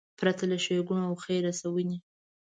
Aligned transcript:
پرته 0.19 0.43
له 0.51 0.57
ښېګړو 0.63 1.01
او 1.09 1.15
خیر 1.23 1.41
رسونې. 1.49 1.97